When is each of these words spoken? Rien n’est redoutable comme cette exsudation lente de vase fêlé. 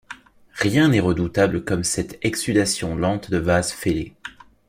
Rien 0.55 0.87
n’est 0.87 0.99
redoutable 0.99 1.63
comme 1.63 1.83
cette 1.83 2.17
exsudation 2.25 2.95
lente 2.95 3.29
de 3.29 3.37
vase 3.37 3.71
fêlé. 3.71 4.15